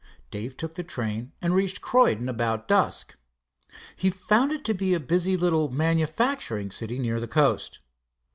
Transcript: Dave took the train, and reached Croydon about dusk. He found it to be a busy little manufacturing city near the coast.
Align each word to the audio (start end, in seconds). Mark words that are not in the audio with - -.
Dave 0.31 0.57
took 0.57 0.73
the 0.73 0.83
train, 0.83 1.31
and 1.43 1.53
reached 1.53 1.79
Croydon 1.83 2.27
about 2.27 2.67
dusk. 2.67 3.17
He 3.95 4.09
found 4.09 4.51
it 4.51 4.65
to 4.65 4.73
be 4.73 4.95
a 4.95 4.99
busy 4.99 5.37
little 5.37 5.69
manufacturing 5.69 6.71
city 6.71 6.97
near 6.97 7.19
the 7.19 7.27
coast. 7.27 7.81